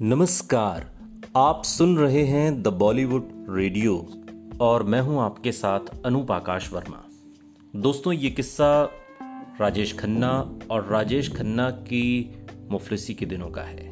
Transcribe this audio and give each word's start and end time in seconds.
नमस्कार, 0.00 0.84
आप 1.36 1.62
सुन 1.64 1.96
रहे 1.98 2.22
हैं 2.24 2.62
द 2.62 2.68
बॉलीवुड 2.68 3.30
रेडियो 3.50 3.94
और 4.60 4.82
मैं 4.82 5.00
हूँ 5.00 5.20
आपके 5.20 5.52
साथ 5.52 5.80
अनूप 6.06 6.30
आकाश 6.32 6.72
वर्मा। 6.72 7.02
दोस्तों, 7.74 8.12
ये 8.12 8.30
किस्सा 8.30 8.68
राजेश 9.60 9.96
खन्ना 9.98 10.30
और 10.70 10.86
राजेश 10.86 11.32
खन्ना 11.36 11.68
की 11.70 12.30
मुफलिसी 12.70 13.14
के 13.14 13.26
दिनों 13.26 13.48
का 13.50 13.62
है। 13.62 13.88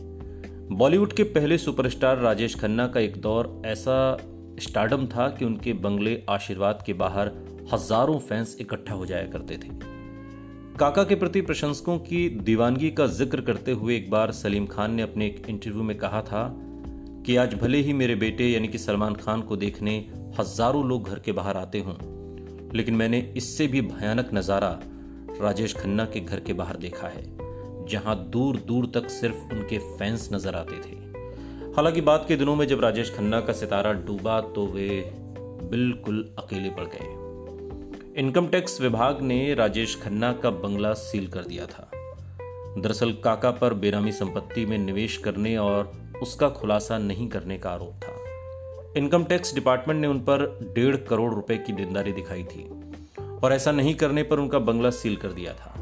बॉलीवुड 0.68 1.12
के 1.12 1.22
पहले 1.22 1.58
सुपरस्टार 1.58 2.18
राजेश 2.18 2.54
खन्ना 2.54 2.86
का 2.86 3.00
एक 3.00 3.20
दौर 3.20 3.62
ऐसा 3.66 4.16
स्टार्डम 4.61 5.07
था 5.07 5.29
कि 5.29 5.45
उनके 5.45 5.73
बंगले 5.73 6.20
आशीर्वाद 6.30 6.82
के 6.86 6.93
बाहर 6.95 7.32
हज़ारों 7.73 8.18
फैंस 8.18 8.57
इकट्ठा 8.61 8.95
हो 8.95 9.07
जाया 9.07 9.27
करते 9.27 9.57
थे। 9.57 9.95
काका 10.79 11.02
के 11.04 11.14
प्रति 11.14 11.40
प्रशंसकों 11.40 11.98
की 11.98 12.29
दीवानगी 12.45 12.90
का 12.90 13.07
ज़िक्र 13.08 13.40
करते 13.40 13.72
हुए 13.72 13.94
एक 13.96 14.11
बार 14.11 14.32
सलीम 14.32 14.66
खान 14.66 14.94
ने 14.94 15.02
अपने 15.02 15.26
एक 15.26 15.46
इंटरव्यू 15.49 15.82
में 15.82 15.96
कहा 15.99 16.21
था 16.22 16.43
कि 17.26 17.36
आज 17.36 17.54
भले 17.54 17.79
ही 17.82 17.93
मेरे 17.93 18.14
बेटे 18.14 18.49
यानी 18.49 18.68
कि 18.68 18.79
सलमान 18.79 19.14
खान 19.14 19.43
को 19.43 19.57
देखने 19.57 19.96
हज़ारों 20.39 20.85
लोग 20.89 21.08
घर 21.08 21.18
के 21.18 21.32
बाहर 21.32 21.57
आते 21.57 21.80
हों, 21.80 21.94
लेकिन 22.75 22.94
मैंने 22.94 23.21
इससे 23.36 23.66
भी 23.66 23.80
भयानक 23.82 24.30
नज़ारा 24.35 24.79
राजेश 25.40 25.76
खन्ना 25.76 26.04
के 26.04 26.21
घर 26.21 26.40
के 26.40 26.52
बाहर 26.52 26.77
देखा 26.77 27.08
है, 27.08 27.24
जहाँ 27.88 28.16
दूर 28.30 28.57
दूर 28.66 28.90
तक 28.94 29.11
सिर्फ़ 29.11 29.54
उनके 29.54 29.79
फैंस 29.79 30.29
नज़र 30.32 30.57
आते 30.57 30.80
थे। 30.80 31.04
हालाँकि 31.77 32.00
बाद 32.02 32.24
के 32.28 32.36
दिनों 32.36 32.56
में 32.56 32.66
जब 32.66 32.80
राजेश 32.80 33.14
खन्ना 33.16 33.41
का 33.41 33.52
सितारा 33.55 33.92
डूबा 34.06 34.41
तो 34.55 34.66
वे 34.66 34.88
बिल्कुल 35.70 36.28
अकेले 36.38 36.70
पड़ 36.70 36.84
गए। 36.86 37.16
इनकम 38.19 38.47
टैक्स 38.47 38.80
विभाग 38.80 39.20
ने 39.22 39.55
राजेश 39.55 40.00
खन्ना 40.02 40.33
का 40.33 40.50
बंगला 40.50 40.92
सील 40.92 41.27
कर 41.27 41.44
दिया 41.44 41.66
था। 41.66 41.91
दरअसल 42.78 43.12
काका 43.12 43.50
पर 43.50 43.74
बेनामी 43.74 44.12
संपत्ति 44.12 44.66
में 44.66 44.78
निवेश 44.78 45.16
करने 45.16 45.56
और 45.56 45.92
उसका 46.22 46.48
खुलासा 46.48 46.98
नहीं 46.98 47.28
करने 47.28 47.58
का 47.58 47.70
आरोप 47.70 47.94
था। 47.94 48.14
इनकम 48.96 49.24
टैक्स 49.24 49.54
डिपार्टमेंट 49.54 50.00
ने 50.00 50.06
उन 50.06 50.20
पर 50.20 50.58
डेढ़ 50.74 50.96
करोड़ 50.96 51.34
रुपए 51.34 51.56
की 51.56 51.72
देनदारी 51.72 52.12
दिखाई 52.12 52.44
थी 52.44 52.64
और 53.42 53.52
ऐसा 53.52 53.72
नहीं 53.72 53.94
करने 53.94 54.22
पर 54.22 54.38
उनका 54.38 54.58
बंगला 54.58 54.91
सील 54.91 55.16
कर 55.16 55.32
दिया 55.32 55.52
था। 55.52 55.74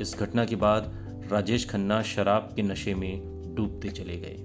इस 0.00 0.16
घटना 0.18 0.44
के 0.44 0.56
बाद 0.56 0.92
राजेश 1.32 1.70
खन्ना 1.70 2.02
शराब 2.02 2.52
के 2.56 2.62
नशे 2.62 2.94
में 2.94 3.20
डूबते 3.54 3.88
चले 3.88 4.16
गए। 4.16 4.36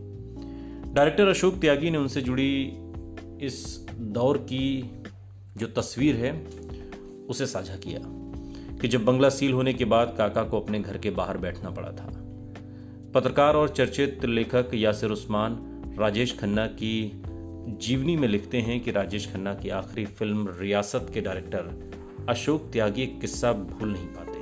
डायरेक्टर 0.94 1.28
अशोक 1.28 1.62
त्यागी 1.62 1.90
ने 1.90 1.98
उनसे 1.98 2.22
जुड़ी 2.22 2.74
इस 3.42 3.86
दौर 3.94 4.38
की 4.38 4.92
जो 5.58 5.68
तस्वीर 5.68 6.16
है 6.16 6.65
उसे 7.30 7.46
साझा 7.46 7.76
किया 7.76 8.00
कि 8.78 8.88
जब 8.88 9.06
बंगला 9.06 9.30
सील 9.30 9.54
होने 9.54 9.74
के 9.74 9.86
बाद 9.86 10.16
काका 10.18 10.44
को 10.44 10.60
अपने 10.60 10.80
घर 10.80 10.98
के 10.98 11.10
बाहर 11.10 11.38
बैठना 11.38 11.70
पड़ा 11.70 11.92
था। 11.92 12.22
पत्रकार 13.14 13.56
और 13.56 13.70
चर्चित 13.70 14.26
लेखक 14.26 14.70
यासिर 14.74 15.10
उस्मान, 15.10 15.72
राजेश 16.00 16.38
खन्ना 16.40 16.68
की 16.68 17.22
जीवनी 17.68 18.16
में 18.16 18.28
लिखते 18.28 18.58
हैं 18.58 18.80
कि 18.80 18.92
राजेश 18.92 19.34
खन्ना 19.34 19.54
की 19.54 19.70
आखिरी 19.70 20.06
फ़िल्म 20.06 20.56
रियासत 20.60 21.08
के 21.14 21.22
डायरेक्टर 21.22 21.92
अशोक 22.30 22.70
त्यागी 22.74 23.02
एक 23.02 23.22
किस्सा 23.22 23.54
भूल 23.54 23.90
नहीं 23.90 24.08
पाते। 24.08 24.40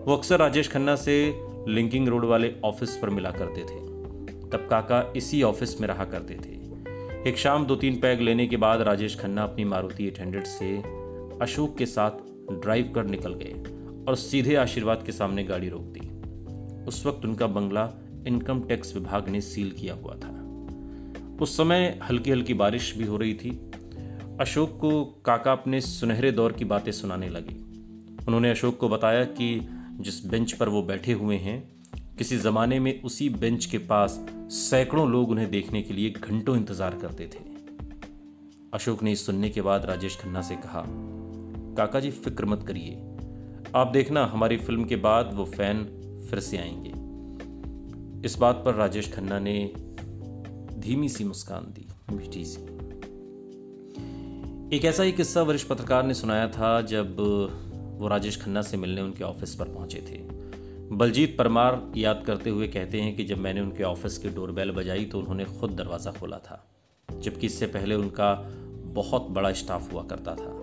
वो 0.00 0.16
अक्सर 0.16 0.38
राजेश 0.38 0.68
खन्ना 0.68 0.96
से 0.96 1.40
लिंकिंग 1.68 2.08
रोड 2.08 2.24
वाले 2.24 2.54
ऑफ़िस 2.64 2.96
पर 2.96 3.10
मिला 3.10 3.30
करते 3.30 3.60
थे। 3.60 3.80
तब 4.50 4.66
काका 4.70 5.12
इसी 5.16 5.42
ऑफ़िस 5.42 5.80
में 5.80 5.88
रहा 5.88 6.04
करते 6.04 6.34
थे। 6.34 6.60
एक 7.30 7.38
शाम 7.38 7.66
दो 7.66 7.76
तीन 7.76 8.00
पैग 8.00 8.20
लेने 8.20 8.46
के 8.46 8.56
बाद 8.56 8.80
राजेश 8.80 9.20
खन्ना 9.20 9.42
अपनी 9.42 9.64
मारुति 9.64 10.06
एट 10.06 10.46
से 10.46 10.99
अशोक 11.42 11.76
के 11.78 11.86
साथ 11.86 12.10
ड्राइव 12.52 12.92
कर 12.94 13.04
निकल 13.04 13.34
गए 13.34 13.52
और 14.08 14.16
सीधे 14.16 14.54
आशीर्वाद 14.54 15.02
के 15.06 15.12
सामने 15.12 15.44
गाड़ी 15.44 15.68
रोक 15.68 15.82
दी। 15.82 16.86
उस 16.86 17.06
वक्त 17.06 17.24
उनका 17.24 17.46
बंगला 17.46 17.90
इनकम 18.26 18.60
टैक्स 18.60 18.94
विभाग 18.94 19.28
ने 19.28 19.40
सील 19.40 19.70
किया 19.70 19.94
हुआ 19.94 20.14
था। 20.14 20.36
उस 21.40 21.56
समय 21.56 22.00
हल्की 22.02 22.30
हल्की 22.30 22.54
बारिश 22.54 22.96
भी 22.96 23.04
हो 23.04 23.16
रही 23.16 23.34
थी। 23.34 23.50
अशोक 24.40 24.78
को 24.78 25.04
काका 25.04 25.52
अपने 25.52 25.80
सुनहरे 25.80 26.32
दौर 26.32 26.52
की 26.52 26.64
बातें 26.64 26.92
सुनाने 26.92 27.28
लगे। 27.28 27.54
उन्होंने 28.26 28.50
अशोक 28.50 28.78
को 28.78 28.88
बताया 28.88 29.24
कि 29.24 29.68
जिस 30.00 30.24
बेंच 30.26 30.52
पर 30.52 30.68
वो 30.68 30.82
बैठे 30.82 31.12
हुए 31.12 31.36
हैं, 31.36 31.62
किसी 32.18 32.38
जमाने 32.38 32.80
में 32.80 33.02
उसी 33.02 33.28
बेंच 33.28 33.64
के 33.64 33.78
पास 33.78 34.26
सैकड़ों 34.50 35.10
लोग 35.10 35.30
उन्हें 35.30 35.50
देखने 35.50 35.82
के 35.82 35.94
लिए 35.94 36.10
घंटों 36.10 36.56
इंतज़ार 36.56 36.98
करते 37.02 37.26
थे। 37.26 37.48
अशोक 38.74 39.02
ने 39.02 39.12
इस 39.12 39.26
सुनने 39.26 39.50
के 39.50 39.62
बाद 39.62 39.84
राजेश 39.84 40.16
खन्ना 40.16 40.42
से 40.42 40.56
कहा 40.56 40.84
काका 41.76 42.00
जी, 42.00 42.10
फ़िक्र 42.10 42.46
मत 42.46 42.62
करिए। 42.62 42.96
आप 43.74 43.88
देखना, 43.88 44.24
हमारी 44.26 44.56
फ़िल्म 44.56 44.84
के 44.84 44.96
बाद 44.96 45.30
वो 45.34 45.44
फ़ैन 45.44 45.84
फिर 46.30 46.40
से 46.40 46.58
आएँगे। 46.58 46.92
इस 48.26 48.36
बात 48.38 48.62
पर 48.64 48.74
राजेश 48.74 49.12
खन्ना 49.12 49.38
ने 49.38 49.72
धीमी 50.78 51.08
सी 51.08 51.24
मुस्कान 51.24 51.72
दी, 51.72 51.86
मीठी 52.12 52.44
सी। 52.44 52.60
एक 54.76 54.84
ऐसा 54.84 55.02
ही 55.02 55.12
किस्सा 55.12 55.42
वरिष्ठ 55.42 55.68
पत्रकार 55.68 56.04
ने 56.04 56.14
सुनाया 56.14 56.48
था 56.48 56.80
जब 56.82 57.16
वो 57.98 58.08
राजेश 58.08 58.40
खन्ना 58.42 58.62
से 58.62 58.76
मिलने 58.76 59.00
उनके 59.00 59.24
ऑफ़िस 59.24 59.54
पर 59.54 59.64
पहुँचे 59.64 59.98
थे। 60.00 60.18
बलजीत 60.92 61.36
परमार 61.38 61.92
याद 61.96 62.22
करते 62.26 62.50
हुए 62.50 62.68
कहते 62.68 63.00
हैं 63.00 63.16
कि 63.16 63.24
जब 63.24 63.38
मैंने 63.38 63.60
उनके 63.60 63.82
ऑफ़िस 63.82 64.18
की 64.18 64.28
डोरबेल 64.28 64.70
बजाई 64.70 65.04
तो 65.04 65.18
उन्होंने 65.18 65.44
खुद 65.44 65.70
दरवाज़ा 65.70 66.12
खोला 66.12 66.38
था, 66.38 66.64
जबकि 67.08 67.46
इससे 67.46 67.66
पहले 67.66 67.94
उनका 67.94 68.34
बहुत 68.94 69.26
बड़ा 69.30 69.52
स्टाफ 69.52 69.92
हुआ 69.92 70.02
करता 70.02 70.34
था। 70.34 70.59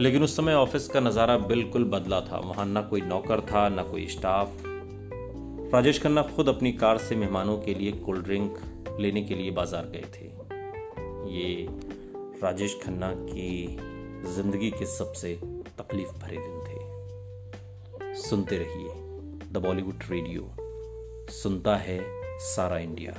लेकिन 0.00 0.22
उस 0.22 0.36
समय 0.36 0.54
ऑफ़िस 0.54 0.88
का 0.88 1.00
नज़ारा 1.00 1.36
बिल्कुल 1.38 1.84
बदला 1.84 2.20
था। 2.20 2.38
वहाँ 2.38 2.66
ना 2.66 2.82
कोई 2.82 3.00
नौकर 3.00 3.40
था, 3.40 3.68
ना 3.68 3.82
कोई 3.82 4.06
स्टाफ। 4.06 4.62
राजेश 5.74 6.02
खन्ना 6.02 6.22
खुद 6.36 6.48
अपनी 6.48 6.72
कार 6.72 6.98
से 6.98 7.16
मेहमानों 7.16 7.58
के 7.58 7.74
लिए 7.74 7.92
कोल्ड 7.92 8.24
ड्रिंक 8.24 8.96
लेने 9.00 9.22
के 9.22 9.34
लिए 9.34 9.50
बाज़ार 9.50 9.86
गए 9.86 10.04
थे। 10.14 10.26
ये 11.34 11.66
राजेश 12.42 12.78
खन्ना 12.84 13.12
की 13.12 13.76
ज़िंदगी 14.34 14.70
के 14.70 14.86
सबसे 14.86 15.34
तकलीफ़ 15.78 16.12
भरे 16.18 16.36
दिन 16.36 16.60
थे। 16.60 18.14
सुनते 18.22 18.58
रहिए 18.58 18.88
द 19.52 19.62
बॉलीवुड 19.66 20.04
रेडियो। 20.10 20.50
सुनता 21.32 21.76
है 21.76 22.00
सारा 22.46 22.78
इंडिया। 22.78 23.12